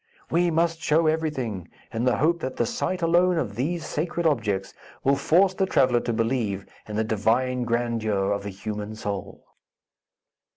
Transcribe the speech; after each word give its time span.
"We 0.31 0.49
must 0.49 0.79
show 0.81 1.05
everything, 1.05 1.69
in 1.93 2.05
the 2.05 2.17
hope 2.17 2.39
that 2.39 2.55
the 2.55 2.65
sight 2.65 3.03
alone 3.03 3.37
of 3.37 3.53
these 3.55 3.85
sacred 3.85 4.25
objects 4.25 4.73
will 5.03 5.15
force 5.15 5.53
the 5.53 5.67
traveller 5.67 5.99
to 5.99 6.11
believe 6.11 6.65
in 6.87 6.95
the 6.95 7.03
divine 7.03 7.65
grandeur 7.65 8.31
of 8.31 8.41
the 8.41 8.49
human 8.49 8.95
soul." 8.95 9.43